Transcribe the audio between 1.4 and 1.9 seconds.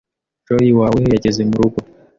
mu rugo